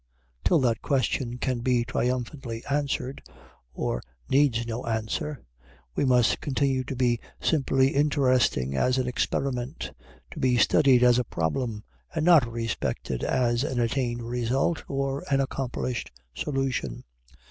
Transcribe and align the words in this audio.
Till 0.43 0.57
that 0.61 0.81
question 0.81 1.37
can 1.37 1.59
be 1.59 1.85
triumphantly 1.85 2.63
answered, 2.67 3.21
or 3.71 4.01
needs 4.31 4.65
no 4.65 4.83
answer, 4.87 5.43
we 5.93 6.05
must 6.05 6.41
continue 6.41 6.83
to 6.85 6.95
be 6.95 7.19
simply 7.39 7.89
interesting 7.89 8.75
as 8.75 8.97
an 8.97 9.05
experiment, 9.07 9.91
to 10.31 10.39
be 10.39 10.57
studied 10.57 11.03
as 11.03 11.19
a 11.19 11.23
problem, 11.23 11.83
and 12.15 12.25
not 12.25 12.51
respected 12.51 13.23
as 13.23 13.63
an 13.63 13.79
attained 13.79 14.23
result 14.23 14.83
or 14.87 15.23
an 15.29 15.39
accomplished 15.39 16.09
solution. 16.33 17.03